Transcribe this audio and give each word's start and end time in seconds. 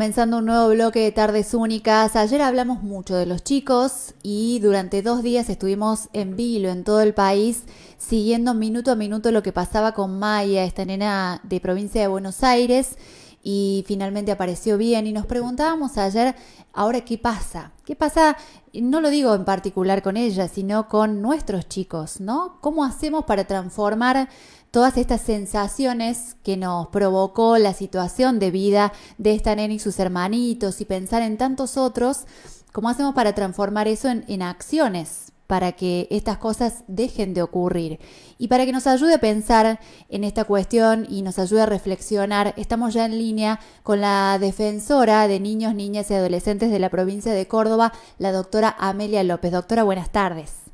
comenzando 0.00 0.38
un 0.38 0.46
nuevo 0.46 0.70
bloque 0.70 1.00
de 1.00 1.12
tardes 1.12 1.52
únicas. 1.52 2.16
Ayer 2.16 2.40
hablamos 2.40 2.82
mucho 2.82 3.16
de 3.16 3.26
los 3.26 3.44
chicos 3.44 4.14
y 4.22 4.58
durante 4.60 5.02
dos 5.02 5.22
días 5.22 5.50
estuvimos 5.50 6.08
en 6.14 6.36
vilo 6.36 6.70
en 6.70 6.84
todo 6.84 7.02
el 7.02 7.12
país 7.12 7.64
siguiendo 7.98 8.54
minuto 8.54 8.92
a 8.92 8.94
minuto 8.94 9.30
lo 9.30 9.42
que 9.42 9.52
pasaba 9.52 9.92
con 9.92 10.18
Maya, 10.18 10.64
esta 10.64 10.86
nena 10.86 11.42
de 11.42 11.60
provincia 11.60 12.00
de 12.00 12.08
Buenos 12.08 12.42
Aires 12.42 12.96
y 13.42 13.84
finalmente 13.86 14.32
apareció 14.32 14.76
bien 14.76 15.06
y 15.06 15.12
nos 15.12 15.26
preguntábamos 15.26 15.96
ayer, 15.96 16.34
ahora 16.72 17.00
qué 17.02 17.16
pasa, 17.16 17.72
qué 17.84 17.96
pasa, 17.96 18.36
no 18.74 19.00
lo 19.00 19.08
digo 19.08 19.34
en 19.34 19.44
particular 19.44 20.02
con 20.02 20.16
ella, 20.16 20.48
sino 20.48 20.88
con 20.88 21.22
nuestros 21.22 21.68
chicos, 21.68 22.20
¿no? 22.20 22.58
¿Cómo 22.60 22.84
hacemos 22.84 23.24
para 23.24 23.44
transformar 23.44 24.28
todas 24.70 24.96
estas 24.98 25.22
sensaciones 25.22 26.36
que 26.44 26.56
nos 26.56 26.88
provocó 26.88 27.58
la 27.58 27.72
situación 27.72 28.38
de 28.38 28.50
vida 28.50 28.92
de 29.18 29.34
esta 29.34 29.54
nena 29.54 29.74
y 29.74 29.78
sus 29.78 29.98
hermanitos 29.98 30.80
y 30.80 30.84
pensar 30.84 31.22
en 31.22 31.38
tantos 31.38 31.76
otros, 31.76 32.26
¿cómo 32.72 32.88
hacemos 32.88 33.14
para 33.14 33.34
transformar 33.34 33.88
eso 33.88 34.08
en, 34.08 34.24
en 34.28 34.42
acciones? 34.42 35.32
Para 35.50 35.72
que 35.72 36.06
estas 36.10 36.38
cosas 36.38 36.84
dejen 36.86 37.34
de 37.34 37.42
ocurrir. 37.42 37.98
Y 38.38 38.46
para 38.46 38.66
que 38.66 38.70
nos 38.70 38.86
ayude 38.86 39.14
a 39.14 39.18
pensar 39.18 39.80
en 40.08 40.22
esta 40.22 40.44
cuestión 40.44 41.06
y 41.08 41.22
nos 41.22 41.40
ayude 41.40 41.62
a 41.62 41.66
reflexionar, 41.66 42.54
estamos 42.56 42.94
ya 42.94 43.04
en 43.04 43.18
línea 43.18 43.58
con 43.82 44.00
la 44.00 44.38
defensora 44.40 45.26
de 45.26 45.40
niños, 45.40 45.74
niñas 45.74 46.08
y 46.08 46.14
adolescentes 46.14 46.70
de 46.70 46.78
la 46.78 46.88
provincia 46.88 47.32
de 47.32 47.48
Córdoba, 47.48 47.90
la 48.18 48.30
doctora 48.30 48.76
Amelia 48.78 49.24
López. 49.24 49.50
Doctora, 49.50 49.82
buenas 49.82 50.12
tardes. 50.12 50.70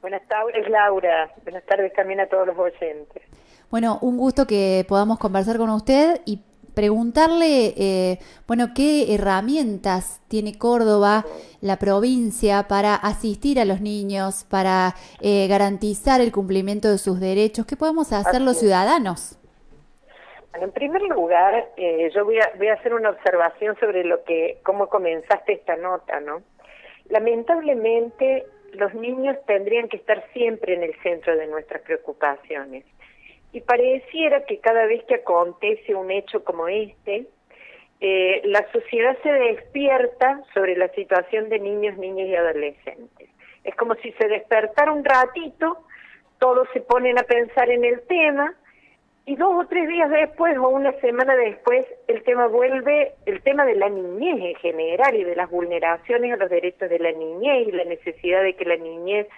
Buenas 0.00 0.26
tardes, 0.26 0.68
Laura. 0.68 1.32
Buenas 1.44 1.64
tardes 1.66 1.92
también 1.92 2.18
a 2.18 2.26
todos 2.26 2.48
los 2.48 2.58
oyentes. 2.58 3.22
Bueno, 3.70 4.00
un 4.02 4.18
gusto 4.18 4.48
que 4.48 4.84
podamos 4.88 5.20
conversar 5.20 5.58
con 5.58 5.70
usted 5.70 6.22
y 6.24 6.42
preguntarle, 6.74 7.74
eh, 7.76 8.18
bueno, 8.46 8.68
qué 8.74 9.14
herramientas 9.14 10.20
tiene 10.28 10.58
Córdoba, 10.58 11.24
la 11.60 11.78
provincia, 11.78 12.66
para 12.68 12.94
asistir 12.94 13.60
a 13.60 13.64
los 13.64 13.80
niños, 13.80 14.46
para 14.50 14.94
eh, 15.20 15.46
garantizar 15.48 16.20
el 16.20 16.32
cumplimiento 16.32 16.90
de 16.90 16.98
sus 16.98 17.20
derechos. 17.20 17.66
¿Qué 17.66 17.76
podemos 17.76 18.12
hacer 18.12 18.40
los 18.40 18.58
ciudadanos? 18.58 19.38
Bueno, 20.50 20.66
en 20.66 20.72
primer 20.72 21.02
lugar, 21.02 21.70
eh, 21.76 22.10
yo 22.14 22.24
voy 22.24 22.38
a, 22.38 22.50
voy 22.58 22.68
a 22.68 22.74
hacer 22.74 22.92
una 22.92 23.10
observación 23.10 23.76
sobre 23.80 24.04
lo 24.04 24.22
que, 24.24 24.58
cómo 24.62 24.88
comenzaste 24.88 25.54
esta 25.54 25.76
nota, 25.76 26.20
¿no? 26.20 26.42
Lamentablemente, 27.08 28.44
los 28.72 28.94
niños 28.94 29.36
tendrían 29.46 29.88
que 29.88 29.96
estar 29.96 30.22
siempre 30.32 30.74
en 30.74 30.82
el 30.82 30.94
centro 31.02 31.36
de 31.36 31.46
nuestras 31.46 31.82
preocupaciones. 31.82 32.84
Y 33.52 33.60
pareciera 33.60 34.44
que 34.44 34.58
cada 34.58 34.86
vez 34.86 35.04
que 35.04 35.16
acontece 35.16 35.94
un 35.94 36.10
hecho 36.10 36.42
como 36.42 36.68
este, 36.68 37.26
eh, 38.00 38.42
la 38.44 38.66
sociedad 38.72 39.16
se 39.22 39.30
despierta 39.30 40.42
sobre 40.54 40.76
la 40.76 40.88
situación 40.88 41.48
de 41.48 41.58
niños, 41.58 41.96
niñas 41.98 42.28
y 42.28 42.34
adolescentes. 42.34 43.28
Es 43.62 43.74
como 43.76 43.94
si 43.96 44.10
se 44.12 44.26
despertara 44.26 44.92
un 44.92 45.04
ratito, 45.04 45.78
todos 46.38 46.66
se 46.72 46.80
ponen 46.80 47.18
a 47.18 47.22
pensar 47.22 47.70
en 47.70 47.84
el 47.84 48.00
tema 48.08 48.54
y 49.24 49.36
dos 49.36 49.54
o 49.54 49.68
tres 49.68 49.88
días 49.88 50.10
después 50.10 50.56
o 50.58 50.68
una 50.68 50.92
semana 51.00 51.36
después 51.36 51.86
el 52.08 52.24
tema 52.24 52.48
vuelve, 52.48 53.12
el 53.26 53.40
tema 53.42 53.64
de 53.64 53.76
la 53.76 53.88
niñez 53.88 54.40
en 54.40 54.54
general 54.56 55.14
y 55.14 55.22
de 55.22 55.36
las 55.36 55.48
vulneraciones 55.48 56.32
a 56.32 56.36
los 56.36 56.50
derechos 56.50 56.90
de 56.90 56.98
la 56.98 57.12
niñez 57.12 57.68
y 57.68 57.70
la 57.72 57.84
necesidad 57.84 58.42
de 58.42 58.54
que 58.54 58.64
la 58.64 58.76
niñez 58.76 59.28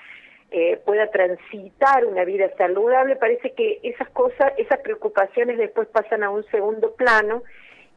eh, 0.57 0.81
pueda 0.85 1.11
transitar 1.11 2.07
una 2.07 2.25
vida 2.25 2.49
saludable, 2.57 3.17
parece 3.17 3.55
que 3.55 3.81
esas 3.83 4.09
cosas, 4.11 4.53
esas 4.57 4.79
preocupaciones 4.83 5.59
después 5.59 5.89
pasan 5.89 6.23
a 6.23 6.31
un 6.31 6.45
segundo 6.45 6.95
plano 6.95 7.43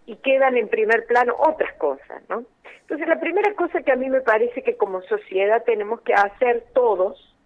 y 0.08 0.16
quedan 0.16 0.58
en 0.58 0.68
primer 0.68 1.06
plano 1.06 1.36
otras 1.38 1.72
cosas, 1.76 2.24
¿no? 2.30 2.46
Entonces 2.82 3.08
la 3.08 3.20
primera 3.20 3.54
cosa 3.54 3.84
que 3.84 3.92
a 3.92 3.96
mí 3.96 4.10
me 4.10 4.22
parece 4.22 4.64
que 4.64 4.76
como 4.76 5.04
sociedad 5.04 5.64
tenemos 5.66 6.02
que 6.02 6.16
hacer 6.16 6.64
todos 6.74 7.38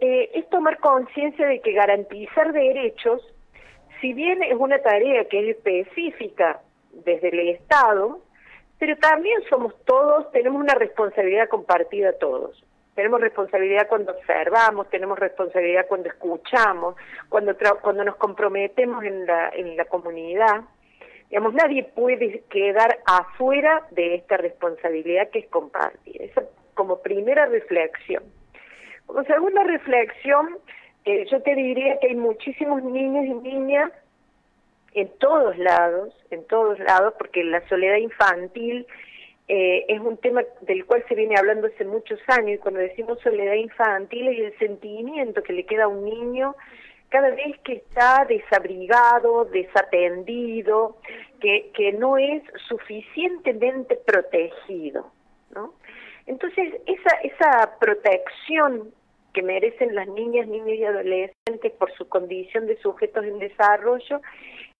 eh, 0.00 0.32
es 0.34 0.50
tomar 0.50 0.78
conciencia 0.78 1.46
de 1.46 1.60
que 1.60 1.70
garantizar 1.70 2.52
derechos, 2.52 3.22
si 4.00 4.14
bien 4.14 4.42
es 4.42 4.56
una 4.58 4.80
tarea 4.80 5.26
que 5.26 5.48
es 5.48 5.56
específica 5.58 6.60
desde 6.90 7.28
el 7.28 7.50
Estado, 7.50 8.18
pero 8.80 8.96
también 8.96 9.40
somos 9.48 9.76
todos, 9.84 10.28
tenemos 10.32 10.60
una 10.60 10.74
responsabilidad 10.74 11.48
compartida 11.48 12.18
todos. 12.18 12.60
Tenemos 13.00 13.22
responsabilidad 13.22 13.88
cuando 13.88 14.12
observamos, 14.12 14.90
tenemos 14.90 15.18
responsabilidad 15.18 15.86
cuando 15.88 16.10
escuchamos, 16.10 16.96
cuando 17.30 17.56
cuando 17.80 18.04
nos 18.04 18.16
comprometemos 18.16 19.02
en 19.04 19.24
la, 19.24 19.48
en 19.54 19.74
la 19.74 19.86
comunidad. 19.86 20.64
Digamos, 21.30 21.54
nadie 21.54 21.82
puede 21.82 22.42
quedar 22.50 22.98
afuera 23.06 23.86
de 23.92 24.16
esta 24.16 24.36
responsabilidad 24.36 25.30
que 25.30 25.38
es 25.38 25.46
compartir. 25.48 26.20
Esa 26.20 26.42
como 26.74 27.00
primera 27.00 27.46
reflexión. 27.46 28.22
Como 29.06 29.24
segunda 29.24 29.64
reflexión, 29.64 30.58
eh, 31.06 31.24
yo 31.30 31.40
te 31.40 31.54
diría 31.54 31.98
que 32.00 32.08
hay 32.08 32.16
muchísimos 32.16 32.82
niños 32.82 33.24
y 33.24 33.48
niñas 33.48 33.92
en 34.92 35.08
todos 35.20 35.56
lados, 35.56 36.14
en 36.30 36.46
todos 36.48 36.78
lados, 36.80 37.14
porque 37.16 37.44
la 37.44 37.66
soledad 37.66 37.96
infantil 37.96 38.86
eh, 39.52 39.84
es 39.88 40.00
un 40.00 40.16
tema 40.18 40.44
del 40.60 40.86
cual 40.86 41.04
se 41.08 41.16
viene 41.16 41.34
hablando 41.36 41.66
hace 41.66 41.84
muchos 41.84 42.20
años 42.28 42.50
y 42.50 42.58
cuando 42.58 42.78
decimos 42.78 43.18
soledad 43.18 43.54
infantil 43.54 44.28
es 44.28 44.52
el 44.52 44.58
sentimiento 44.60 45.42
que 45.42 45.52
le 45.52 45.66
queda 45.66 45.84
a 45.84 45.88
un 45.88 46.04
niño 46.04 46.54
cada 47.08 47.30
vez 47.30 47.58
que 47.64 47.72
está 47.72 48.24
desabrigado, 48.28 49.46
desatendido, 49.46 50.98
que, 51.40 51.72
que 51.74 51.92
no 51.94 52.16
es 52.16 52.44
suficientemente 52.68 53.96
protegido, 53.96 55.10
¿no? 55.52 55.74
Entonces, 56.26 56.72
esa, 56.86 57.16
esa 57.24 57.76
protección 57.80 58.94
que 59.34 59.42
merecen 59.42 59.96
las 59.96 60.06
niñas, 60.06 60.46
niños 60.46 60.78
y 60.78 60.84
adolescentes 60.84 61.72
por 61.76 61.92
su 61.94 62.08
condición 62.08 62.68
de 62.68 62.76
sujetos 62.76 63.24
en 63.24 63.40
desarrollo 63.40 64.20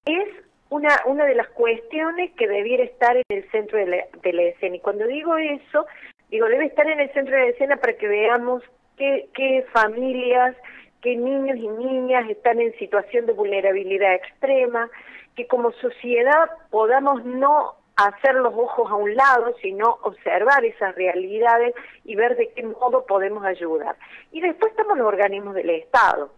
es 0.04 0.28
una, 0.70 1.00
una 1.04 1.26
de 1.26 1.34
las 1.34 1.48
cuestiones 1.48 2.32
que 2.36 2.48
debiera 2.48 2.84
estar 2.84 3.16
en 3.16 3.24
el 3.28 3.50
centro 3.50 3.78
de 3.78 3.86
la, 3.86 4.04
de 4.22 4.32
la 4.32 4.42
escena. 4.42 4.76
Y 4.76 4.80
cuando 4.80 5.06
digo 5.06 5.36
eso, 5.36 5.86
digo, 6.30 6.46
debe 6.46 6.66
estar 6.66 6.88
en 6.88 7.00
el 7.00 7.12
centro 7.12 7.36
de 7.36 7.42
la 7.42 7.48
escena 7.48 7.76
para 7.76 7.94
que 7.94 8.08
veamos 8.08 8.62
qué, 8.96 9.28
qué 9.34 9.66
familias, 9.72 10.56
qué 11.02 11.16
niños 11.16 11.56
y 11.56 11.68
niñas 11.68 12.28
están 12.30 12.60
en 12.60 12.72
situación 12.78 13.26
de 13.26 13.32
vulnerabilidad 13.32 14.14
extrema, 14.14 14.88
que 15.34 15.46
como 15.46 15.72
sociedad 15.72 16.50
podamos 16.70 17.24
no 17.24 17.74
hacer 17.96 18.34
los 18.36 18.54
ojos 18.54 18.90
a 18.90 18.94
un 18.94 19.14
lado, 19.14 19.54
sino 19.60 19.98
observar 20.02 20.64
esas 20.64 20.94
realidades 20.94 21.74
y 22.04 22.14
ver 22.14 22.36
de 22.36 22.48
qué 22.52 22.62
modo 22.62 23.04
podemos 23.06 23.44
ayudar. 23.44 23.96
Y 24.32 24.40
después 24.40 24.70
estamos 24.70 24.96
los 24.96 25.06
organismos 25.06 25.54
del 25.54 25.70
Estado. 25.70 26.30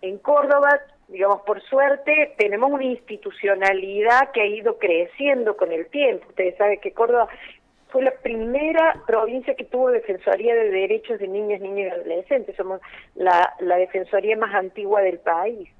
En 0.00 0.18
Córdoba 0.18 0.80
digamos, 1.08 1.40
por 1.42 1.62
suerte, 1.62 2.34
tenemos 2.36 2.70
una 2.70 2.84
institucionalidad 2.84 4.30
que 4.32 4.42
ha 4.42 4.46
ido 4.46 4.78
creciendo 4.78 5.56
con 5.56 5.72
el 5.72 5.86
tiempo. 5.86 6.26
Ustedes 6.28 6.56
saben 6.56 6.80
que 6.80 6.92
Córdoba 6.92 7.28
fue 7.88 8.02
la 8.02 8.12
primera 8.22 9.02
provincia 9.06 9.54
que 9.54 9.64
tuvo 9.64 9.90
Defensoría 9.90 10.54
de 10.54 10.70
Derechos 10.70 11.18
de 11.18 11.28
Niñas, 11.28 11.60
Niños 11.60 11.78
y 11.78 12.00
Adolescentes. 12.00 12.56
Somos 12.56 12.80
la, 13.14 13.54
la 13.60 13.76
Defensoría 13.76 14.36
más 14.36 14.54
antigua 14.54 15.00
del 15.00 15.18
país. 15.18 15.70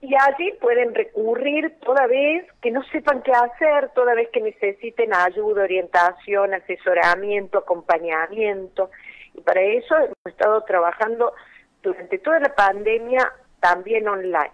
Y 0.00 0.14
allí 0.14 0.52
pueden 0.62 0.94
recurrir 0.94 1.74
toda 1.80 2.06
vez 2.06 2.46
que 2.62 2.70
no 2.70 2.82
sepan 2.84 3.22
qué 3.22 3.32
hacer, 3.32 3.90
toda 3.90 4.14
vez 4.14 4.30
que 4.30 4.40
necesiten 4.40 5.12
ayuda, 5.12 5.64
orientación, 5.64 6.54
asesoramiento, 6.54 7.58
acompañamiento. 7.58 8.90
Y 9.34 9.42
para 9.42 9.60
eso 9.60 9.94
hemos 9.98 10.16
estado 10.24 10.62
trabajando 10.62 11.34
durante 11.82 12.16
toda 12.16 12.40
la 12.40 12.54
pandemia 12.54 13.30
también 13.60 14.08
online. 14.08 14.52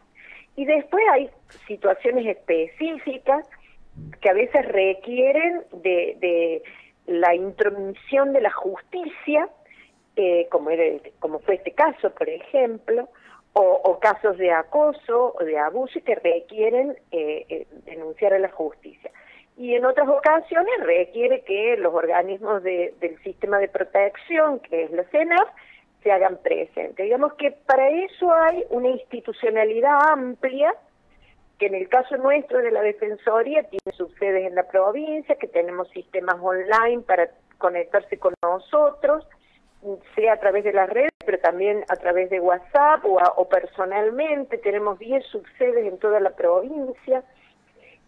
Y 0.56 0.64
después 0.64 1.04
hay 1.12 1.30
situaciones 1.66 2.26
específicas 2.26 3.46
que 4.20 4.30
a 4.30 4.34
veces 4.34 4.66
requieren 4.66 5.62
de, 5.72 6.16
de 6.20 6.62
la 7.06 7.34
intromisión 7.34 8.32
de 8.32 8.40
la 8.40 8.50
justicia, 8.50 9.48
eh, 10.16 10.48
como, 10.50 10.70
era 10.70 10.98
como 11.18 11.38
fue 11.40 11.56
este 11.56 11.72
caso, 11.72 12.10
por 12.10 12.28
ejemplo, 12.28 13.08
o, 13.58 13.98
casos 14.00 14.36
de 14.36 14.52
acoso 14.52 15.34
o 15.34 15.42
de 15.42 15.58
abuso 15.58 15.98
que 16.04 16.14
requieren 16.14 16.94
eh, 17.10 17.46
eh, 17.48 17.66
denunciar 17.86 18.34
a 18.34 18.38
la 18.38 18.50
justicia. 18.50 19.10
Y 19.56 19.74
en 19.74 19.86
otras 19.86 20.06
ocasiones 20.08 20.74
requiere 20.80 21.40
que 21.40 21.78
los 21.78 21.94
organismos 21.94 22.62
del 22.62 23.18
sistema 23.24 23.58
de 23.58 23.68
protección, 23.68 24.60
que 24.60 24.84
es 24.84 24.90
la 24.90 25.04
CENAF, 25.04 25.48
se 26.06 26.12
hagan 26.12 26.36
presentes. 26.36 27.04
Digamos 27.04 27.34
que 27.34 27.50
para 27.50 27.88
eso 27.88 28.32
hay 28.32 28.64
una 28.70 28.90
institucionalidad 28.90 30.12
amplia, 30.12 30.72
que 31.58 31.66
en 31.66 31.74
el 31.74 31.88
caso 31.88 32.16
nuestro 32.16 32.58
de 32.58 32.70
la 32.70 32.80
Defensoría 32.80 33.64
tiene 33.64 33.96
sus 33.96 34.14
sedes 34.14 34.46
en 34.46 34.54
la 34.54 34.68
provincia, 34.68 35.34
que 35.34 35.48
tenemos 35.48 35.88
sistemas 35.90 36.36
online 36.40 37.02
para 37.02 37.28
conectarse 37.58 38.18
con 38.18 38.34
nosotros, 38.40 39.26
sea 40.14 40.34
a 40.34 40.36
través 40.38 40.62
de 40.62 40.72
las 40.72 40.88
redes, 40.88 41.10
pero 41.24 41.40
también 41.40 41.84
a 41.88 41.96
través 41.96 42.30
de 42.30 42.38
WhatsApp 42.38 43.04
o, 43.04 43.18
o 43.36 43.48
personalmente. 43.48 44.58
Tenemos 44.58 45.00
10 45.00 45.26
subsedes 45.26 45.86
en 45.86 45.98
toda 45.98 46.20
la 46.20 46.36
provincia. 46.36 47.24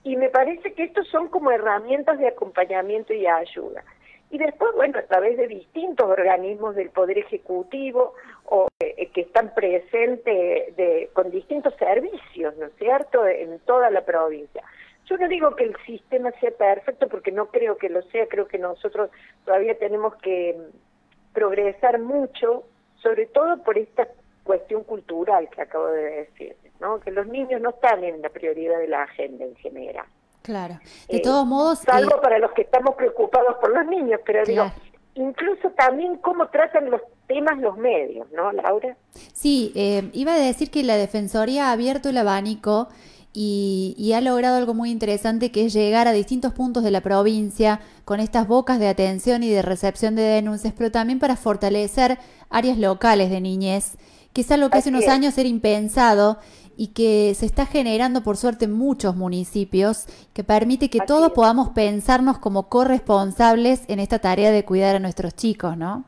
Y 0.04 0.14
me 0.14 0.28
parece 0.28 0.72
que 0.72 0.84
estos 0.84 1.08
son 1.08 1.26
como 1.28 1.50
herramientas 1.50 2.16
de 2.20 2.28
acompañamiento 2.28 3.12
y 3.12 3.26
ayuda. 3.26 3.82
Y 4.30 4.38
después, 4.38 4.74
bueno, 4.74 4.98
a 4.98 5.02
través 5.02 5.38
de 5.38 5.48
distintos 5.48 6.06
organismos 6.06 6.74
del 6.74 6.90
Poder 6.90 7.18
Ejecutivo 7.18 8.14
o 8.44 8.68
eh, 8.80 9.08
que 9.14 9.22
están 9.22 9.54
presentes 9.54 10.76
de, 10.76 11.10
con 11.14 11.30
distintos 11.30 11.74
servicios, 11.76 12.54
¿no 12.56 12.66
es 12.66 12.72
cierto?, 12.78 13.26
en 13.26 13.58
toda 13.60 13.90
la 13.90 14.04
provincia. 14.04 14.62
Yo 15.06 15.16
no 15.16 15.26
digo 15.28 15.56
que 15.56 15.64
el 15.64 15.76
sistema 15.86 16.30
sea 16.32 16.50
perfecto 16.50 17.08
porque 17.08 17.32
no 17.32 17.46
creo 17.46 17.78
que 17.78 17.88
lo 17.88 18.02
sea, 18.02 18.26
creo 18.26 18.46
que 18.46 18.58
nosotros 18.58 19.10
todavía 19.46 19.78
tenemos 19.78 20.14
que 20.16 20.54
mm, 20.54 21.32
progresar 21.32 21.98
mucho, 21.98 22.64
sobre 23.02 23.26
todo 23.26 23.62
por 23.62 23.78
esta 23.78 24.08
cuestión 24.44 24.84
cultural 24.84 25.48
que 25.48 25.62
acabo 25.62 25.86
de 25.86 26.02
decir, 26.02 26.56
¿no? 26.80 27.00
Que 27.00 27.10
los 27.10 27.26
niños 27.26 27.60
no 27.62 27.70
están 27.70 28.04
en 28.04 28.20
la 28.20 28.28
prioridad 28.28 28.78
de 28.78 28.88
la 28.88 29.04
agenda 29.04 29.46
en 29.46 29.56
general. 29.56 30.06
Claro. 30.42 30.78
De 31.08 31.18
eh, 31.18 31.22
todos 31.22 31.46
modos. 31.46 31.80
Salvo 31.80 32.16
eh, 32.16 32.20
para 32.22 32.38
los 32.38 32.52
que 32.52 32.62
estamos 32.62 32.94
preocupados 32.94 33.56
por 33.60 33.76
los 33.76 33.86
niños, 33.86 34.20
pero 34.24 34.44
digo, 34.44 34.70
incluso 35.14 35.70
también 35.70 36.16
cómo 36.16 36.48
tratan 36.48 36.90
los 36.90 37.02
temas 37.26 37.58
los 37.58 37.76
medios, 37.76 38.26
¿no, 38.32 38.52
Laura? 38.52 38.96
Sí, 39.32 39.72
eh, 39.74 40.10
iba 40.12 40.34
a 40.34 40.38
decir 40.38 40.70
que 40.70 40.82
la 40.82 40.96
Defensoría 40.96 41.68
ha 41.68 41.72
abierto 41.72 42.08
el 42.08 42.16
abanico 42.16 42.88
y, 43.32 43.94
y, 43.98 44.14
ha 44.14 44.20
logrado 44.20 44.56
algo 44.56 44.74
muy 44.74 44.90
interesante 44.90 45.52
que 45.52 45.66
es 45.66 45.72
llegar 45.72 46.08
a 46.08 46.12
distintos 46.12 46.54
puntos 46.54 46.82
de 46.82 46.90
la 46.90 47.02
provincia 47.02 47.80
con 48.04 48.20
estas 48.20 48.48
bocas 48.48 48.80
de 48.80 48.88
atención 48.88 49.42
y 49.42 49.50
de 49.50 49.60
recepción 49.62 50.16
de 50.16 50.22
denuncias, 50.22 50.72
pero 50.76 50.90
también 50.90 51.18
para 51.18 51.36
fortalecer 51.36 52.18
áreas 52.48 52.78
locales 52.78 53.30
de 53.30 53.40
niñez, 53.40 53.98
que 54.32 54.40
es 54.40 54.50
algo 54.50 54.70
que 54.70 54.78
hace 54.78 54.88
unos 54.88 55.08
años 55.08 55.36
era 55.36 55.48
impensado 55.48 56.38
y 56.78 56.94
que 56.94 57.34
se 57.34 57.44
está 57.44 57.66
generando 57.66 58.22
por 58.22 58.36
suerte 58.36 58.66
en 58.66 58.72
muchos 58.72 59.16
municipios, 59.16 60.06
que 60.32 60.44
permite 60.44 60.88
que 60.88 61.00
todos 61.00 61.32
podamos 61.32 61.70
pensarnos 61.70 62.38
como 62.38 62.68
corresponsables 62.68 63.84
en 63.90 63.98
esta 63.98 64.20
tarea 64.20 64.52
de 64.52 64.64
cuidar 64.64 64.94
a 64.94 65.00
nuestros 65.00 65.34
chicos, 65.34 65.76
¿no? 65.76 66.04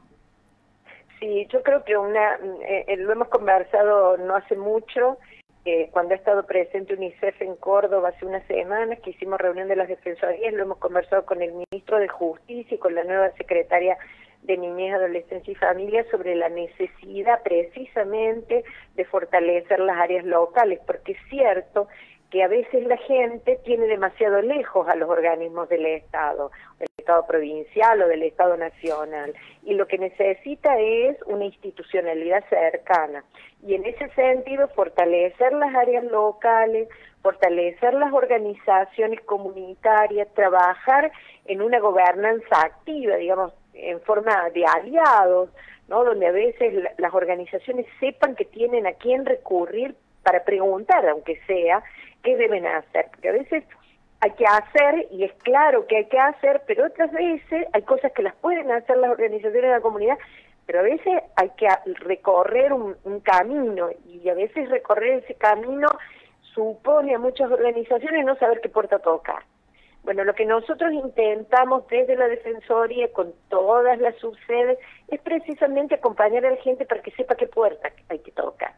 Sí, 1.19 1.46
yo 1.52 1.62
creo 1.64 1.84
que 1.84 1.96
una, 1.96 2.37
eh, 2.37 2.84
eh, 2.87 2.96
lo 2.99 3.12
hemos 3.12 3.28
conversado 3.28 4.17
no 4.17 4.37
hace 4.37 4.56
mucho, 4.56 5.19
eh, 5.64 5.90
cuando 5.93 6.14
ha 6.14 6.17
estado 6.17 6.46
presente 6.46 6.94
UNICEF 6.94 7.43
en 7.43 7.56
Córdoba 7.56 8.11
hace 8.11 8.25
unas 8.25 8.46
semanas, 8.46 9.00
que 9.00 9.11
hicimos 9.11 9.40
reunión 9.40 9.69
de 9.69 9.76
las 9.76 9.88
defensorías, 9.88 10.55
lo 10.55 10.62
hemos 10.62 10.78
conversado 10.78 11.26
con 11.26 11.43
el 11.43 11.52
ministro 11.52 11.99
de 11.99 12.08
Justicia 12.08 12.76
y 12.76 12.78
con 12.78 12.94
la 12.94 13.02
nueva 13.02 13.32
secretaria 13.32 13.99
de 14.42 14.56
Niñez, 14.56 14.94
Adolescencia 14.94 15.52
y 15.52 15.54
Familia 15.54 16.04
sobre 16.10 16.34
la 16.34 16.48
necesidad 16.48 17.42
precisamente 17.42 18.64
de 18.94 19.04
fortalecer 19.04 19.81
las 19.81 19.98
áreas 19.98 20.25
locales, 20.25 20.81
porque 20.87 21.12
es 21.12 21.19
cierto 21.28 21.88
que 22.31 22.44
a 22.44 22.48
veces 22.48 22.87
la 22.87 22.96
gente 22.96 23.58
tiene 23.64 23.87
demasiado 23.87 24.40
lejos 24.40 24.88
a 24.88 24.94
los 24.94 25.10
organismos 25.10 25.69
del 25.69 25.84
Estado, 25.84 26.52
del 26.78 26.88
Estado 26.96 27.26
provincial 27.26 28.00
o 28.02 28.08
del 28.08 28.22
Estado 28.22 28.56
nacional, 28.56 29.34
y 29.64 29.75
lo 29.75 29.87
que 29.88 29.98
necesita 29.98 30.78
es 30.78 31.20
una 31.26 31.44
institucionalidad 31.44 32.44
cercana. 32.48 33.25
Y 33.66 33.75
en 33.75 33.84
ese 33.84 34.08
sentido, 34.10 34.69
fortalecer 34.69 35.52
las 35.52 35.75
áreas 35.75 36.04
locales, 36.04 36.88
fortalecer 37.20 37.94
las 37.94 38.12
organizaciones 38.12 39.20
comunitarias, 39.22 40.32
trabajar 40.34 41.10
en 41.46 41.62
una 41.62 41.81
gobernanza 41.81 42.62
activa, 42.62 43.16
digamos, 43.16 43.52
en 43.82 44.00
forma 44.00 44.50
de 44.50 44.65
aliados, 44.65 45.50
¿no? 45.88 46.05
donde 46.05 46.27
a 46.27 46.32
veces 46.32 46.85
las 46.99 47.15
organizaciones 47.15 47.87
sepan 47.99 48.37
que 48.37 48.44
tienen 48.44 48.87
a 48.87 48.93
quién 48.93 49.27
recurrir 49.27 49.94
para 50.23 50.44
preguntar, 50.44 51.09
aunque 51.09 51.41
sea, 51.47 51.82
qué 52.23 52.37
deben 52.37 52.67
hacer, 52.67 53.06
porque 53.11 53.29
a 53.31 53.32
veces 53.32 53.65
hay 54.21 54.32
que 54.32 54.44
hacer, 54.44 55.06
y 55.11 55.25
es 55.25 55.32
claro 55.43 55.87
que 55.87 55.97
hay 55.97 56.05
que 56.06 56.19
hacer, 56.19 56.62
pero 56.67 56.87
otras 56.87 57.11
veces 57.11 57.67
hay 57.73 57.82
cosas 57.82 58.12
que 58.12 58.23
las 58.23 58.35
pueden 58.37 58.71
hacer 58.71 58.99
las 58.99 59.11
organizaciones 59.11 59.62
de 59.62 59.69
la 59.71 59.81
comunidad, 59.81 60.19
pero 60.67 60.81
a 60.81 60.82
veces 60.82 61.23
hay 61.37 61.50
que 61.56 61.67
recorrer 62.00 62.73
un, 62.73 62.97
un 63.05 63.21
camino, 63.21 63.88
y 64.06 64.29
a 64.29 64.35
veces 64.35 64.69
recorrer 64.69 65.25
ese 65.25 65.35
camino 65.35 65.88
supone 66.55 67.15
a 67.15 67.19
muchas 67.19 67.50
organizaciones 67.50 68.25
no 68.27 68.37
saber 68.37 68.61
qué 68.61 68.69
puerta 68.69 68.99
tocar. 68.99 69.43
Bueno, 70.02 70.25
lo 70.25 70.35
que 70.35 70.47
nosotros 70.47 70.93
intentamos 70.93 71.87
desde 71.88 72.17
la 72.17 72.26
Defensoría 72.26 73.12
con 73.12 73.35
todas 73.49 73.99
las 73.99 74.17
subsedes 74.17 74.79
es 75.08 75.20
precisamente 75.20 75.97
acompañar 75.97 76.47
a 76.47 76.50
la 76.50 76.56
gente 76.56 76.87
para 76.87 77.02
que 77.02 77.11
sepa 77.12 77.35
qué 77.35 77.47
puerta 77.47 77.91
hay 78.08 78.19
que 78.20 78.32
tocar 78.32 78.75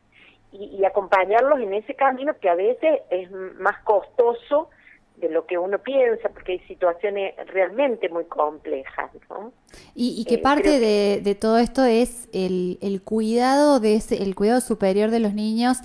y, 0.52 0.84
acompañarlos 0.84 1.60
en 1.60 1.74
ese 1.74 1.94
camino 1.94 2.34
que 2.40 2.48
a 2.48 2.54
veces 2.54 3.00
es 3.10 3.30
más 3.30 3.82
costoso 3.84 4.68
de 5.16 5.28
lo 5.28 5.46
que 5.46 5.56
uno 5.56 5.78
piensa, 5.78 6.28
porque 6.30 6.52
hay 6.52 6.58
situaciones 6.60 7.34
realmente 7.46 8.08
muy 8.08 8.24
complejas. 8.24 9.10
¿no? 9.30 9.52
Y, 9.94 10.20
y 10.20 10.24
que 10.24 10.34
eh, 10.34 10.38
parte 10.38 10.80
de, 10.80 11.20
de, 11.22 11.34
todo 11.34 11.58
esto 11.58 11.84
es 11.84 12.28
el, 12.32 12.78
el 12.82 13.02
cuidado 13.02 13.80
de 13.80 13.94
ese, 13.94 14.22
el 14.22 14.34
cuidado 14.34 14.60
superior 14.60 15.10
de 15.10 15.20
los 15.20 15.32
niños 15.32 15.78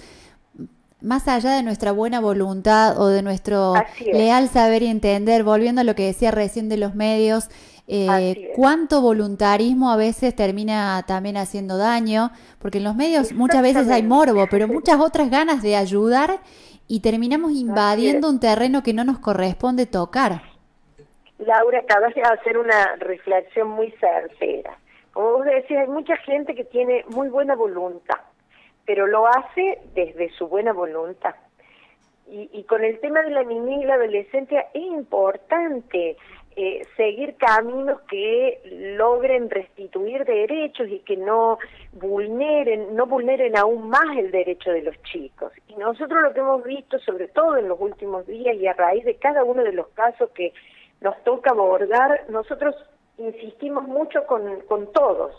más 1.02 1.28
allá 1.28 1.56
de 1.56 1.64
nuestra 1.64 1.92
buena 1.92 2.20
voluntad 2.20 3.00
o 3.00 3.08
de 3.08 3.22
nuestro 3.22 3.74
leal 4.12 4.50
saber 4.50 4.84
y 4.84 4.88
entender, 4.88 5.44
volviendo 5.44 5.82
a 5.82 5.84
lo 5.84 5.96
que 5.96 6.06
decía 6.06 6.32
recién 6.32 6.70
de 6.70 6.78
los 6.78 6.96
medios, 6.96 7.50
eh, 7.88 8.52
cuánto 8.56 9.02
voluntarismo 9.02 9.92
a 9.92 9.96
veces 9.96 10.36
termina 10.36 11.04
también 11.08 11.38
haciendo 11.38 11.78
daño, 11.78 12.32
porque 12.60 12.80
en 12.80 12.84
los 12.84 12.96
medios 12.96 13.32
muchas 13.32 13.62
veces 13.62 13.90
hay 13.90 14.04
morbo, 14.04 14.48
pero 14.50 14.68
muchas 14.68 15.00
otras 15.00 15.30
ganas 15.30 15.62
de 15.62 15.76
ayudar 15.76 16.40
y 16.88 17.02
terminamos 17.02 17.52
invadiendo 17.52 18.30
un 18.30 18.40
terreno 18.40 18.84
que 18.84 18.94
no 18.94 19.04
nos 19.04 19.20
corresponde 19.20 19.86
tocar. 19.86 20.42
Laura, 21.38 21.80
acabas 21.80 22.14
de 22.16 22.22
hacer 22.24 22.58
una 22.58 22.96
reflexión 22.98 23.70
muy 23.70 23.92
certera. 24.00 24.78
Como 25.14 25.34
vos 25.34 25.46
decís, 25.46 25.78
hay 25.78 25.88
mucha 25.88 26.18
gente 26.18 26.56
que 26.56 26.64
tiene 26.64 27.06
muy 27.10 27.30
buena 27.30 27.56
voluntad, 27.56 28.20
pero 28.88 29.06
lo 29.06 29.28
hace 29.28 29.78
desde 29.94 30.32
su 30.32 30.48
buena 30.48 30.74
voluntad. 30.74 31.36
Y, 32.28 32.50
y 32.52 32.64
con 32.64 32.84
el 32.84 33.00
tema 33.00 33.22
de 33.22 33.30
la 33.30 33.44
niñez 33.44 33.84
y 33.84 33.86
la 33.86 33.94
adolescencia 33.94 34.68
es 34.74 34.82
importante 34.82 36.18
eh, 36.60 36.82
seguir 36.98 37.36
caminos 37.36 38.02
que 38.10 38.60
logren 38.98 39.48
restituir 39.48 40.26
derechos 40.26 40.90
y 40.90 41.02
que 41.02 41.16
no 41.16 41.60
vulneren, 41.92 42.96
no 42.96 43.06
vulneren 43.06 43.56
aún 43.56 43.90
más 43.90 44.18
el 44.18 44.32
derecho 44.32 44.72
de 44.72 44.82
los 44.82 45.00
chicos. 45.04 45.54
Y 45.68 45.76
nosotros 45.76 46.20
lo 46.24 46.34
que 46.34 46.40
hemos 46.40 46.64
visto, 46.64 46.98
sobre 46.98 47.28
todo 47.28 47.58
en 47.58 47.68
los 47.68 47.80
últimos 47.80 48.26
días 48.26 48.56
y 48.56 48.66
a 48.66 48.74
raíz 48.74 49.06
de 49.06 49.18
cada 49.18 49.44
uno 49.44 49.64
de 49.64 49.72
los 49.72 49.88
casos 49.90 50.32
que 50.32 50.52
nos 51.00 51.24
toca 51.24 51.52
abordar, 51.52 52.26
nosotros 52.30 52.74
insistimos 53.20 53.84
mucho 53.84 54.26
con, 54.26 54.62
con 54.62 54.92
todos. 54.94 55.36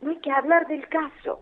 No 0.00 0.08
hay 0.08 0.20
que 0.20 0.32
hablar 0.32 0.66
del 0.68 0.88
caso, 0.88 1.38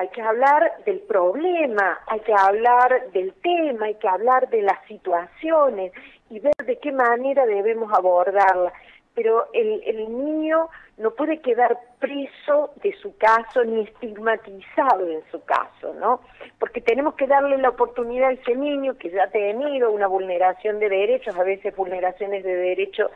hay 0.00 0.08
que 0.08 0.22
hablar 0.22 0.72
del 0.86 1.00
problema, 1.00 2.00
hay 2.06 2.20
que 2.20 2.32
hablar 2.32 3.10
del 3.12 3.34
tema, 3.34 3.84
hay 3.84 3.96
que 3.96 4.08
hablar 4.08 4.48
de 4.48 4.62
las 4.62 4.82
situaciones 4.86 5.92
y 6.30 6.40
ver 6.40 6.54
de 6.64 6.78
qué 6.78 6.90
manera 6.90 7.44
debemos 7.44 7.92
abordarla. 7.92 8.72
Pero 9.14 9.48
el, 9.52 9.82
el 9.84 10.16
niño 10.16 10.70
no 10.96 11.10
puede 11.10 11.42
quedar 11.42 11.78
preso 11.98 12.70
de 12.82 12.94
su 13.02 13.14
caso 13.18 13.62
ni 13.62 13.82
estigmatizado 13.82 15.06
en 15.06 15.22
su 15.30 15.44
caso, 15.44 15.92
¿no? 16.00 16.22
Porque 16.58 16.80
tenemos 16.80 17.12
que 17.16 17.26
darle 17.26 17.58
la 17.58 17.68
oportunidad 17.68 18.30
a 18.30 18.32
ese 18.32 18.56
niño 18.56 18.96
que 18.96 19.10
ya 19.10 19.24
ha 19.24 19.30
tenido 19.30 19.90
una 19.90 20.06
vulneración 20.06 20.78
de 20.78 20.88
derechos, 20.88 21.36
a 21.36 21.44
veces 21.44 21.76
vulneraciones 21.76 22.42
de 22.42 22.56
derechos 22.56 23.10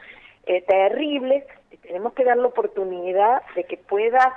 eh, 0.44 0.60
terribles, 0.60 1.44
tenemos 1.80 2.12
que 2.12 2.24
dar 2.24 2.36
la 2.36 2.48
oportunidad 2.48 3.40
de 3.54 3.64
que 3.64 3.78
pueda 3.78 4.34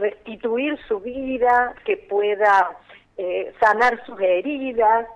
restituir 0.00 0.78
su 0.88 1.00
vida, 1.00 1.74
que 1.84 1.96
pueda 1.96 2.76
eh, 3.16 3.52
sanar 3.60 4.04
sus 4.06 4.20
heridas 4.20 5.06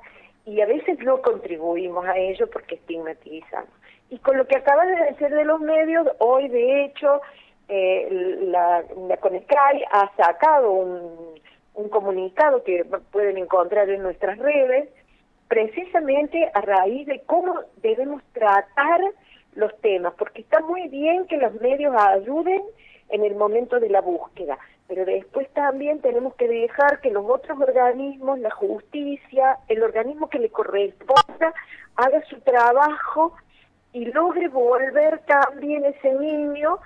y 0.47 0.61
a 0.61 0.67
veces 0.67 0.99
no 1.01 1.23
contribuimos 1.23 2.07
a 2.07 2.17
ello 2.17 2.49
porque 2.51 2.77
estigmatizamos. 2.77 3.71
Y 4.11 4.19
con 4.19 4.37
lo 4.37 4.47
que 4.47 4.57
acaba 4.57 4.85
de 4.87 4.97
decir 5.07 5.31
de 5.31 5.45
los 5.45 5.61
medios, 5.61 6.07
hoy 6.19 6.49
de 6.49 6.85
hecho 6.85 7.21
eh, 7.69 8.39
la, 8.43 8.85
la 9.09 9.19
ha 9.91 10.17
sacado 10.17 10.71
un 10.71 11.89
comunicado 11.89 12.63
que 12.63 12.85
pueden 13.11 13.39
encontrar 13.39 13.89
en 13.89 14.03
nuestras 14.03 14.39
redes, 14.39 14.89
precisamente 15.49 16.51
a 16.55 16.61
raíz 16.61 17.07
de 17.07 17.23
cómo 17.27 17.55
debemos 17.83 18.23
tratar 18.33 19.01
los 19.55 19.77
temas, 19.81 20.15
porque 20.19 20.43
está 20.43 20.61
muy 20.61 20.89
bien 20.89 21.27
que 21.27 21.37
los 21.37 21.55
medios 21.61 21.95
ayuden 21.97 22.63
en 23.11 23.25
el 23.25 23.35
momento 23.35 23.79
de 23.79 23.89
la 23.89 24.01
búsqueda, 24.01 24.59
pero 24.87 25.05
después 25.05 25.49
también 25.55 26.01
tenemos 26.01 26.35
que 26.35 26.49
dejar 26.49 27.01
que 27.01 27.11
los 27.11 27.25
otros 27.27 27.59
organismos, 27.61 28.39
la 28.39 28.51
justicia, 28.51 29.59
el 29.69 29.83
organismo 29.83 30.29
que 30.29 30.39
le 30.39 30.51
corresponda, 30.51 31.55
haga 31.97 32.23
su 32.29 32.41
trabajo 32.41 33.35
y 33.93 34.07
logre 34.07 34.49
volver 34.49 35.21
también 35.21 35.85
ese 35.85 36.13
niño 36.15 36.79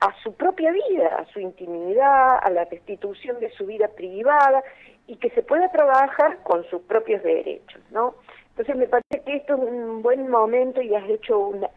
a 0.00 0.14
su 0.22 0.34
propia 0.34 0.72
vida, 0.72 1.08
a 1.16 1.24
su 1.32 1.40
intimidad, 1.40 2.38
a 2.42 2.50
la 2.50 2.64
restitución 2.64 3.40
de 3.40 3.50
su 3.52 3.66
vida 3.66 3.88
privada 3.88 4.62
y 5.06 5.16
que 5.16 5.30
se 5.30 5.42
pueda 5.42 5.70
trabajar 5.70 6.38
con 6.42 6.64
sus 6.64 6.82
propios 6.82 7.22
derechos, 7.22 7.80
¿no? 7.90 8.14
Entonces 8.50 8.76
me 8.76 8.88
parece 8.88 9.24
que 9.24 9.36
esto 9.36 9.54
es 9.54 9.60
un 9.60 10.02
buen 10.02 10.28
momento 10.28 10.82
y 10.82 10.94
has 10.94 11.08
hecho 11.08 11.38
una 11.38 11.68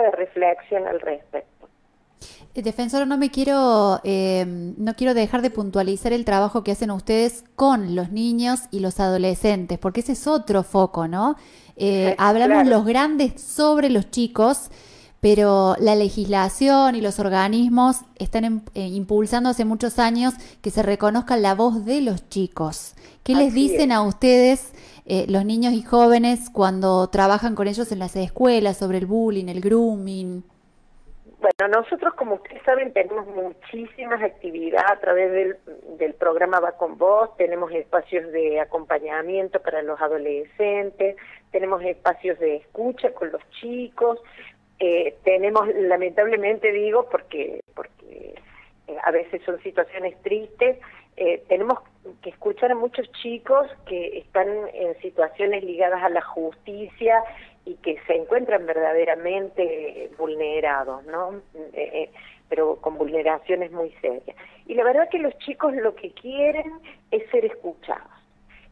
de 0.00 0.10
reflexión 0.10 0.86
al 0.86 1.00
respecto. 1.00 1.53
Eh, 2.54 2.62
defensor, 2.62 3.06
no 3.08 3.18
me 3.18 3.30
quiero, 3.30 4.00
eh, 4.04 4.44
no 4.46 4.94
quiero 4.94 5.12
dejar 5.12 5.42
de 5.42 5.50
puntualizar 5.50 6.12
el 6.12 6.24
trabajo 6.24 6.62
que 6.62 6.70
hacen 6.70 6.92
ustedes 6.92 7.42
con 7.56 7.96
los 7.96 8.12
niños 8.12 8.60
y 8.70 8.78
los 8.78 9.00
adolescentes, 9.00 9.78
porque 9.78 10.00
ese 10.00 10.12
es 10.12 10.28
otro 10.28 10.62
foco, 10.62 11.08
¿no? 11.08 11.34
Eh, 11.76 12.14
hablamos 12.16 12.68
los 12.68 12.84
grandes 12.84 13.42
sobre 13.42 13.90
los 13.90 14.08
chicos, 14.12 14.70
pero 15.20 15.74
la 15.80 15.96
legislación 15.96 16.94
y 16.94 17.00
los 17.00 17.18
organismos 17.18 17.96
están 18.16 18.44
em, 18.44 18.60
impulsando 18.74 19.48
hace 19.48 19.64
muchos 19.64 19.98
años 19.98 20.34
que 20.60 20.70
se 20.70 20.84
reconozca 20.84 21.36
la 21.36 21.56
voz 21.56 21.84
de 21.84 22.02
los 22.02 22.28
chicos. 22.28 22.92
¿Qué 23.24 23.34
les 23.34 23.52
dicen 23.52 23.90
a 23.90 24.02
ustedes 24.02 24.72
los 25.28 25.44
niños 25.44 25.72
y 25.72 25.82
jóvenes 25.82 26.50
cuando 26.50 27.08
trabajan 27.08 27.54
con 27.54 27.68
ellos 27.68 27.90
en 27.90 27.98
las 27.98 28.14
escuelas 28.16 28.76
sobre 28.76 28.98
el 28.98 29.06
bullying, 29.06 29.48
el 29.48 29.60
grooming? 29.60 30.44
Bueno, 31.44 31.82
nosotros, 31.82 32.14
como 32.14 32.36
ustedes 32.36 32.62
saben, 32.62 32.94
tenemos 32.94 33.26
muchísimas 33.26 34.22
actividades 34.22 34.90
a 34.90 34.98
través 34.98 35.30
del, 35.30 35.56
del 35.98 36.14
programa 36.14 36.58
Va 36.58 36.72
con 36.72 36.96
Vos, 36.96 37.36
tenemos 37.36 37.70
espacios 37.70 38.32
de 38.32 38.60
acompañamiento 38.60 39.60
para 39.60 39.82
los 39.82 40.00
adolescentes, 40.00 41.16
tenemos 41.50 41.82
espacios 41.82 42.38
de 42.38 42.56
escucha 42.56 43.12
con 43.12 43.30
los 43.30 43.42
chicos, 43.60 44.22
eh, 44.78 45.18
tenemos, 45.22 45.68
lamentablemente 45.74 46.72
digo, 46.72 47.10
porque, 47.10 47.60
porque 47.74 48.36
eh, 48.86 48.96
a 49.02 49.10
veces 49.10 49.42
son 49.44 49.62
situaciones 49.62 50.16
tristes, 50.22 50.78
eh, 51.18 51.44
tenemos 51.46 51.78
que 52.22 52.30
escuchar 52.30 52.72
a 52.72 52.74
muchos 52.74 53.10
chicos 53.22 53.66
que 53.86 54.18
están 54.18 54.48
en 54.72 54.98
situaciones 55.00 55.64
ligadas 55.64 56.02
a 56.02 56.08
la 56.08 56.22
justicia 56.22 57.22
y 57.64 57.76
que 57.76 57.98
se 58.06 58.14
encuentran 58.14 58.66
verdaderamente 58.66 60.10
vulnerados, 60.18 61.04
¿no? 61.06 61.40
Eh, 61.72 61.90
eh, 61.92 62.10
pero 62.48 62.76
con 62.76 62.98
vulneraciones 62.98 63.72
muy 63.72 63.90
serias. 64.00 64.36
Y 64.66 64.74
la 64.74 64.84
verdad 64.84 65.08
que 65.10 65.18
los 65.18 65.36
chicos 65.38 65.74
lo 65.74 65.94
que 65.94 66.12
quieren 66.12 66.72
es 67.10 67.28
ser 67.30 67.44
escuchados, 67.44 68.12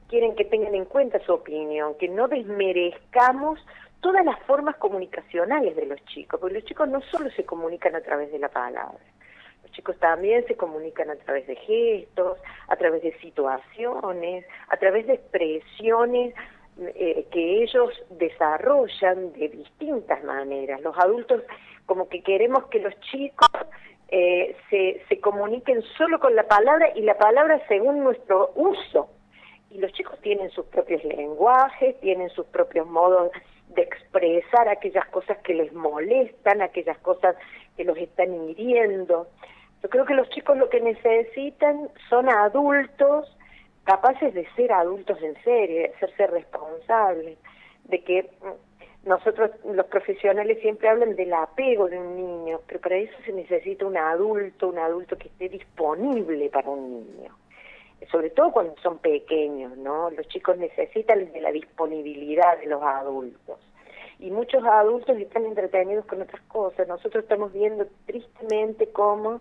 quieren 0.08 0.34
que 0.34 0.44
tengan 0.44 0.74
en 0.74 0.84
cuenta 0.84 1.18
su 1.20 1.32
opinión, 1.32 1.94
que 1.98 2.08
no 2.08 2.28
desmerezcamos 2.28 3.58
todas 4.00 4.24
las 4.24 4.38
formas 4.40 4.76
comunicacionales 4.76 5.74
de 5.74 5.86
los 5.86 6.04
chicos, 6.06 6.38
porque 6.38 6.56
los 6.56 6.64
chicos 6.64 6.88
no 6.88 7.00
solo 7.02 7.30
se 7.30 7.44
comunican 7.44 7.94
a 7.94 8.00
través 8.02 8.30
de 8.30 8.38
la 8.38 8.48
palabra, 8.48 8.98
chicos 9.72 9.96
también 9.98 10.46
se 10.46 10.56
comunican 10.56 11.10
a 11.10 11.16
través 11.16 11.46
de 11.46 11.56
gestos, 11.56 12.38
a 12.68 12.76
través 12.76 13.02
de 13.02 13.12
situaciones, 13.18 14.46
a 14.68 14.76
través 14.76 15.06
de 15.06 15.14
expresiones 15.14 16.34
eh, 16.78 17.26
que 17.30 17.62
ellos 17.62 17.90
desarrollan 18.10 19.32
de 19.34 19.48
distintas 19.48 20.22
maneras. 20.24 20.80
Los 20.80 20.96
adultos 20.98 21.42
como 21.86 22.08
que 22.08 22.22
queremos 22.22 22.66
que 22.68 22.78
los 22.78 22.98
chicos 23.00 23.50
eh, 24.08 24.56
se, 24.70 25.02
se 25.08 25.20
comuniquen 25.20 25.82
solo 25.98 26.20
con 26.20 26.34
la 26.34 26.44
palabra 26.44 26.90
y 26.94 27.02
la 27.02 27.18
palabra 27.18 27.60
según 27.68 28.02
nuestro 28.04 28.52
uso. 28.54 29.08
Y 29.70 29.78
los 29.78 29.92
chicos 29.92 30.18
tienen 30.20 30.50
sus 30.50 30.66
propios 30.66 31.02
lenguajes, 31.04 31.98
tienen 32.00 32.28
sus 32.30 32.46
propios 32.46 32.86
modos 32.86 33.32
de 33.68 33.82
expresar 33.82 34.68
aquellas 34.68 35.06
cosas 35.08 35.38
que 35.38 35.54
les 35.54 35.72
molestan, 35.72 36.60
aquellas 36.60 36.98
cosas 36.98 37.36
que 37.76 37.84
los 37.84 37.96
están 37.96 38.34
hiriendo. 38.48 39.28
Yo 39.82 39.88
creo 39.88 40.04
que 40.04 40.14
los 40.14 40.28
chicos 40.30 40.56
lo 40.56 40.68
que 40.68 40.80
necesitan 40.80 41.90
son 42.08 42.28
adultos 42.28 43.36
capaces 43.84 44.32
de 44.32 44.46
ser 44.54 44.72
adultos 44.72 45.20
en 45.22 45.34
serio, 45.42 45.78
de 45.78 45.86
hacerse 45.86 46.26
responsables, 46.28 47.38
de 47.84 48.02
que 48.04 48.22
mm, 48.22 49.08
nosotros 49.08 49.50
los 49.64 49.86
profesionales 49.86 50.60
siempre 50.60 50.88
hablan 50.88 51.16
del 51.16 51.34
apego 51.34 51.88
de 51.88 51.98
un 51.98 52.16
niño, 52.16 52.60
pero 52.66 52.80
para 52.80 52.96
eso 52.96 53.14
se 53.24 53.32
necesita 53.32 53.84
un 53.84 53.96
adulto, 53.96 54.68
un 54.68 54.78
adulto 54.78 55.18
que 55.18 55.28
esté 55.28 55.48
disponible 55.48 56.48
para 56.50 56.70
un 56.70 56.90
niño, 56.90 57.36
sobre 58.10 58.30
todo 58.30 58.52
cuando 58.52 58.76
son 58.80 58.98
pequeños, 58.98 59.76
¿no? 59.76 60.10
Los 60.10 60.28
chicos 60.28 60.56
necesitan 60.58 61.32
de 61.32 61.40
la 61.40 61.50
disponibilidad 61.50 62.58
de 62.58 62.66
los 62.66 62.82
adultos. 62.82 63.58
Y 64.20 64.30
muchos 64.30 64.62
adultos 64.64 65.18
están 65.18 65.46
entretenidos 65.46 66.04
con 66.06 66.22
otras 66.22 66.40
cosas. 66.42 66.86
Nosotros 66.86 67.24
estamos 67.24 67.52
viendo 67.52 67.88
tristemente 68.06 68.86
cómo 68.92 69.40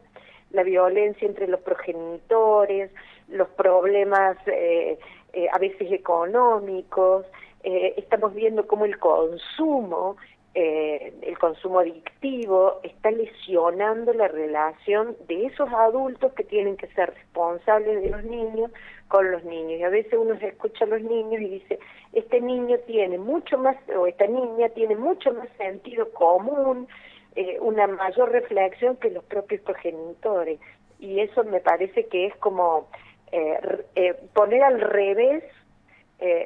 la 0.54 0.64
violencia 0.64 1.28
entre 1.28 1.48
los 1.48 1.62
progenitores, 1.62 2.92
los 3.28 3.48
problemas 3.50 4.38
eh, 4.48 5.00
eh, 5.34 5.48
a 5.52 5.58
veces 5.58 5.92
económicos, 5.92 7.26
eh, 7.64 7.94
estamos 7.98 8.34
viendo 8.34 8.68
cómo 8.68 8.86
el 8.86 8.98
consumo, 9.00 10.18
el 10.54 11.38
consumo 11.40 11.80
adictivo, 11.80 12.82
está 12.84 13.10
lesionando 13.10 14.14
la 14.14 14.28
relación 14.28 15.16
de 15.30 15.46
esos 15.46 15.70
adultos 15.72 16.34
que 16.34 16.44
tienen 16.44 16.76
que 16.76 16.88
ser 16.88 17.14
responsables 17.14 18.04
de 18.04 18.10
los 18.10 18.24
niños 18.26 18.70
con 19.08 19.32
los 19.32 19.46
niños. 19.46 19.80
Y 19.80 19.84
a 19.84 19.90
veces 19.90 20.14
uno 20.20 20.34
escucha 20.34 20.84
a 20.84 20.90
los 20.90 21.02
niños 21.04 21.42
y 21.42 21.48
dice, 21.52 21.80
este 22.12 22.42
niño 22.42 22.78
tiene 22.86 23.18
mucho 23.18 23.58
más, 23.58 23.78
o 23.98 24.08
esta 24.08 24.28
niña 24.28 24.68
tiene 24.76 24.98
mucho 24.98 25.32
más 25.32 25.48
sentido 25.58 26.12
común, 26.12 26.86
eh, 27.36 27.58
una 27.62 27.88
mayor 27.88 28.32
reflexión 28.32 28.98
que 28.98 29.10
los 29.10 29.24
propios 29.24 29.62
progenitores. 29.62 30.60
Y 31.00 31.22
eso 31.22 31.44
me 31.46 31.62
parece 31.62 32.06
que 32.08 32.28
es 32.28 32.36
como 32.38 32.90
eh, 33.32 33.86
eh, 33.96 34.16
poner 34.34 34.64
al 34.64 34.82
revés 34.82 35.44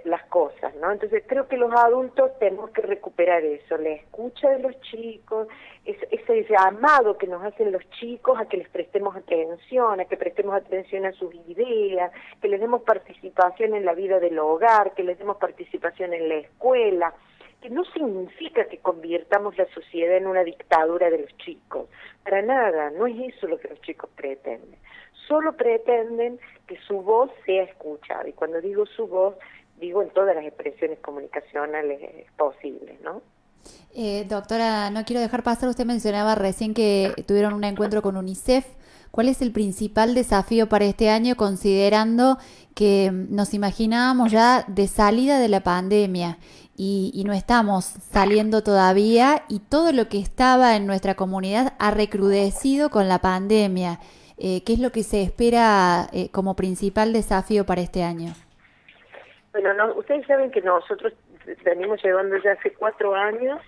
las 0.06 0.24
cosas, 0.28 0.74
¿no? 0.76 0.90
Entonces 0.90 1.22
creo 1.28 1.50
que 1.50 1.58
los 1.58 1.70
adultos 1.74 2.32
tenemos 2.40 2.70
que 2.70 2.82
recuperar 2.82 3.44
eso, 3.44 3.76
la 3.76 3.90
escucha 3.90 4.50
de 4.52 4.60
los 4.60 4.80
chicos, 4.80 5.50
ese 5.84 6.46
llamado 6.50 7.18
que 7.18 7.28
nos 7.28 7.44
hacen 7.44 7.74
los 7.74 7.84
chicos 8.00 8.40
a 8.40 8.46
que 8.46 8.56
les 8.56 8.70
prestemos 8.70 9.18
atención, 9.18 10.00
a 10.00 10.06
que 10.06 10.16
prestemos 10.16 10.56
atención 10.56 11.06
a 11.06 11.12
sus 11.12 11.36
ideas, 11.50 12.14
que 12.42 12.48
les 12.48 12.62
demos 12.62 12.84
participación 12.84 13.76
en 13.76 13.84
la 13.84 13.94
vida 13.94 14.22
del 14.22 14.40
hogar, 14.40 14.94
que 14.94 15.04
les 15.04 15.20
demos 15.20 15.36
participación 15.36 16.14
en 16.14 16.30
la 16.30 16.36
escuela, 16.36 17.14
no 17.70 17.84
significa 17.86 18.66
que 18.68 18.80
convirtamos 18.80 19.58
la 19.58 19.66
sociedad 19.74 20.18
en 20.18 20.28
una 20.28 20.44
dictadura 20.44 21.10
de 21.10 21.20
los 21.20 21.38
chicos. 21.38 21.90
Para 22.24 22.42
nada, 22.42 22.92
no 22.92 23.08
es 23.08 23.36
eso 23.36 23.48
lo 23.48 23.60
que 23.60 23.70
los 23.70 23.82
chicos 23.82 24.10
pretenden. 24.16 24.80
Solo 25.28 25.54
pretenden 25.54 26.40
que 26.68 26.78
su 26.88 27.02
voz 27.02 27.32
sea 27.46 27.64
escuchada. 27.64 28.28
Y 28.28 28.34
cuando 28.34 28.62
digo 28.62 28.86
su 28.86 29.08
voz, 29.08 29.36
digo 29.80 30.02
en 30.02 30.10
todas 30.10 30.36
las 30.36 30.46
expresiones 30.46 31.00
comunicacionales 31.00 32.00
posibles, 32.38 33.00
¿no? 33.02 33.22
Eh, 33.96 34.26
doctora, 34.28 34.90
no 34.92 35.04
quiero 35.06 35.22
dejar 35.22 35.42
pasar, 35.42 35.70
usted 35.70 35.86
mencionaba 35.86 36.36
recién 36.36 36.74
que 36.74 37.14
tuvieron 37.28 37.54
un 37.54 37.64
encuentro 37.64 38.02
con 38.02 38.18
UNICEF. 38.18 38.66
¿Cuál 39.16 39.30
es 39.30 39.42
el 39.42 39.54
principal 39.54 40.14
desafío 40.14 40.68
para 40.68 40.84
este 40.84 41.10
año 41.10 41.38
considerando 41.38 42.38
que 42.76 43.12
nos 43.14 43.54
imaginábamos 43.54 44.30
ya 44.30 44.66
de 44.68 44.88
salida 44.88 45.40
de 45.40 45.48
la 45.48 45.62
pandemia 45.62 46.38
y, 46.76 47.24
no 47.26 47.32
estamos 47.32 47.86
saliendo 47.86 48.62
todavía 48.62 49.44
y 49.48 49.62
todo 49.62 49.94
lo 49.94 50.10
que 50.10 50.20
estaba 50.20 50.76
en 50.76 50.86
nuestra 50.86 51.16
comunidad 51.16 51.76
ha 51.80 51.92
recrudecido 51.92 52.90
con 52.90 53.08
la 53.08 53.20
pandemia. 53.20 54.00
Eh, 54.38 54.66
¿Qué 54.66 54.74
es 54.74 54.80
lo 54.80 54.92
que 54.92 55.04
se 55.04 55.22
espera 55.22 56.10
eh, 56.12 56.28
como 56.34 56.58
principal 56.58 57.14
desafío 57.14 57.66
para 57.66 57.80
este 57.80 58.04
año? 58.04 58.34
Bueno, 59.54 59.74
no, 59.76 59.96
ustedes 59.96 60.28
saben 60.28 60.52
que 60.52 60.62
nosotros 60.62 61.14
venimos 61.64 62.04
llevando 62.04 62.36
ya 62.44 62.52
hace 62.52 62.74
cuatro 62.74 63.16
años 63.16 63.62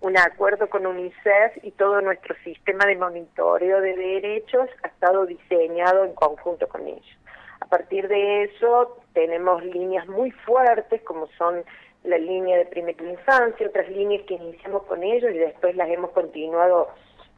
un 0.00 0.16
acuerdo 0.18 0.68
con 0.68 0.86
UNICEF 0.86 1.62
y 1.62 1.70
todo 1.72 2.00
nuestro 2.00 2.34
sistema 2.44 2.84
de 2.86 2.96
monitoreo 2.96 3.80
de 3.80 3.96
derechos 3.96 4.68
ha 4.82 4.88
estado 4.88 5.26
diseñado 5.26 6.04
en 6.04 6.14
conjunto 6.14 6.68
con 6.68 6.86
ellos. 6.86 7.18
A 7.60 7.66
partir 7.66 8.06
de 8.08 8.44
eso 8.44 8.98
tenemos 9.14 9.64
líneas 9.64 10.06
muy 10.06 10.30
fuertes 10.30 11.02
como 11.02 11.26
son 11.38 11.64
la 12.04 12.18
línea 12.18 12.58
de 12.58 12.66
primera 12.66 13.02
infancia, 13.02 13.66
otras 13.66 13.88
líneas 13.88 14.22
que 14.26 14.34
iniciamos 14.34 14.84
con 14.84 15.02
ellos 15.02 15.32
y 15.32 15.38
después 15.38 15.74
las 15.74 15.88
hemos 15.88 16.10
continuado 16.10 16.88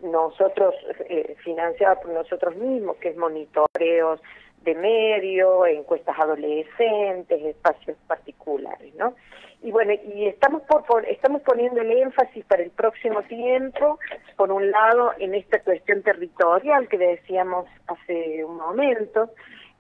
nosotros, 0.01 0.75
eh, 1.09 1.35
financiadas 1.43 1.99
por 1.99 2.11
nosotros 2.11 2.55
mismos, 2.57 2.97
que 2.99 3.09
es 3.09 3.17
monitoreos 3.17 4.21
de 4.63 4.75
medio, 4.75 5.67
encuestas 5.67 6.19
adolescentes, 6.19 7.43
espacios 7.43 7.97
particulares, 8.07 8.95
¿no? 8.95 9.15
Y 9.61 9.73
bueno, 9.73 9.93
y 9.93 10.27
estamos 10.27 10.63
por, 10.63 11.05
estamos 11.07 11.43
poniendo 11.43 11.81
el 11.81 11.91
énfasis 11.91 12.45
para 12.45 12.63
el 12.63 12.71
próximo 12.71 13.23
tiempo, 13.25 13.99
por 14.37 14.53
un 14.53 14.71
lado, 14.71 15.13
en 15.19 15.35
esta 15.35 15.61
cuestión 15.61 16.03
territorial 16.03 16.89
que 16.89 16.97
decíamos 16.97 17.67
hace 17.89 18.45
un 18.45 18.57
momento, 18.57 19.31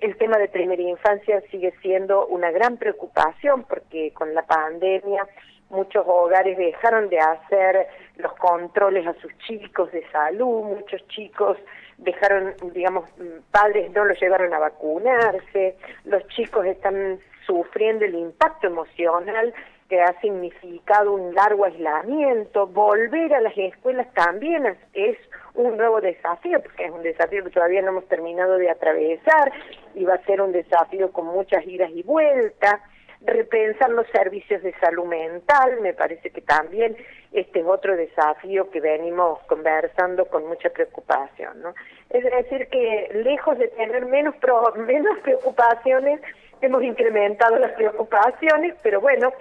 el 0.00 0.16
tema 0.16 0.38
de 0.38 0.48
primera 0.48 0.82
infancia 0.82 1.40
sigue 1.50 1.72
siendo 1.80 2.26
una 2.26 2.50
gran 2.50 2.76
preocupación 2.76 3.64
porque 3.64 4.12
con 4.12 4.34
la 4.34 4.42
pandemia 4.46 5.26
muchos 5.70 6.04
hogares 6.06 6.56
dejaron 6.56 7.08
de 7.08 7.18
hacer 7.18 7.88
los 8.16 8.32
controles 8.34 9.06
a 9.06 9.14
sus 9.14 9.36
chicos 9.38 9.92
de 9.92 10.08
salud, 10.10 10.62
muchos 10.62 11.06
chicos 11.08 11.58
dejaron, 11.98 12.54
digamos, 12.72 13.08
padres 13.50 13.90
no 13.92 14.04
los 14.04 14.18
llevaron 14.20 14.54
a 14.54 14.58
vacunarse, 14.58 15.76
los 16.04 16.26
chicos 16.28 16.64
están 16.66 17.18
sufriendo 17.48 18.04
el 18.04 18.14
impacto 18.14 18.66
emocional 18.66 19.52
que 19.88 20.00
ha 20.00 20.20
significado 20.20 21.14
un 21.14 21.34
largo 21.34 21.64
aislamiento, 21.64 22.66
volver 22.66 23.34
a 23.34 23.40
las 23.40 23.56
escuelas 23.56 24.06
también 24.12 24.76
es, 24.92 25.16
un 25.54 25.76
nuevo 25.76 26.00
desafío, 26.00 26.62
porque 26.62 26.84
es 26.84 26.92
un 26.92 27.02
desafío 27.02 27.42
que 27.42 27.50
todavía 27.50 27.82
no 27.82 27.88
hemos 27.88 28.06
terminado 28.06 28.58
de 28.58 28.70
atravesar 28.70 29.50
y 29.94 30.04
va 30.04 30.14
a 30.14 30.24
ser 30.24 30.40
un 30.40 30.52
desafío 30.52 31.10
con 31.10 31.26
muchas 31.26 31.66
idas 31.66 31.90
y 31.92 32.04
vueltas 32.04 32.80
repensar 33.22 33.90
los 33.90 34.06
servicios 34.08 34.62
de 34.62 34.72
salud 34.78 35.04
mental, 35.04 35.80
me 35.80 35.92
parece 35.92 36.30
que 36.30 36.40
también 36.40 36.96
este 37.32 37.60
es 37.60 37.66
otro 37.66 37.96
desafío 37.96 38.70
que 38.70 38.80
venimos 38.80 39.40
conversando 39.48 40.26
con 40.26 40.46
mucha 40.46 40.70
preocupación, 40.70 41.60
¿no? 41.60 41.74
Es 42.10 42.24
decir, 42.24 42.68
que 42.68 43.10
lejos 43.24 43.58
de 43.58 43.68
tener 43.68 44.06
menos, 44.06 44.34
menos 44.76 45.18
preocupaciones, 45.18 46.20
hemos 46.60 46.82
incrementado 46.82 47.58
las 47.58 47.72
preocupaciones, 47.72 48.74
pero 48.82 49.00
bueno, 49.00 49.32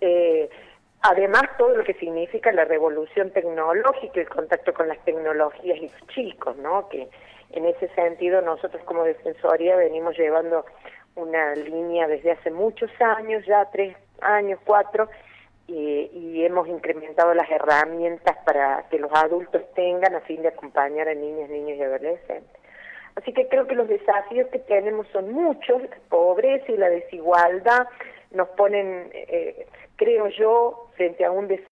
eh, 0.00 0.48
además 1.02 1.42
todo 1.58 1.76
lo 1.76 1.84
que 1.84 1.94
significa 1.94 2.52
la 2.52 2.64
revolución 2.64 3.30
tecnológica, 3.30 4.20
el 4.20 4.28
contacto 4.28 4.72
con 4.74 4.88
las 4.88 4.98
tecnologías 5.04 5.78
y 5.78 5.88
los 5.88 6.06
chicos, 6.08 6.56
¿no? 6.56 6.88
Que 6.88 7.08
en 7.52 7.64
ese 7.64 7.88
sentido 7.94 8.40
nosotros 8.42 8.82
como 8.84 9.04
Defensoría 9.04 9.76
venimos 9.76 10.16
llevando 10.16 10.64
una 11.16 11.54
línea 11.54 12.06
desde 12.06 12.32
hace 12.32 12.50
muchos 12.50 12.90
años, 13.00 13.44
ya 13.46 13.68
tres 13.72 13.96
años, 14.20 14.58
cuatro, 14.64 15.08
y, 15.66 16.44
hemos 16.44 16.66
incrementado 16.68 17.32
las 17.34 17.48
herramientas 17.50 18.36
para 18.44 18.88
que 18.90 18.98
los 18.98 19.12
adultos 19.12 19.62
tengan 19.74 20.14
a 20.14 20.20
fin 20.20 20.42
de 20.42 20.48
acompañar 20.48 21.08
a 21.08 21.14
niñas, 21.14 21.48
niños 21.48 21.78
y 21.78 21.82
adolescentes. 21.82 22.59
Así 23.20 23.34
que 23.34 23.48
creo 23.48 23.66
que 23.66 23.74
los 23.74 23.86
desafíos 23.86 24.48
que 24.48 24.60
tenemos 24.60 25.06
son 25.08 25.30
muchos, 25.30 25.82
la 25.82 25.98
pobreza 26.08 26.72
y 26.72 26.76
la 26.78 26.88
desigualdad 26.88 27.86
nos 28.30 28.48
ponen, 28.50 29.10
eh, 29.12 29.66
creo 29.96 30.28
yo, 30.28 30.88
frente 30.96 31.24
a 31.24 31.30
un 31.30 31.46
desafío 31.46 31.68